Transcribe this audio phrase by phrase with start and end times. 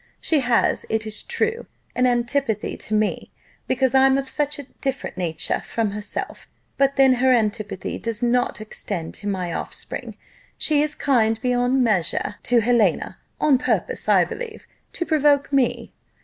[0.19, 3.31] She has, it is true, an antipathy to me,
[3.67, 8.59] because I'm of such a different nature from herself; but then her antipathy does not
[8.59, 10.17] extend to my offspring:
[10.57, 15.93] she is kind beyond measure to Helena, on purpose, I believe, to provoke me.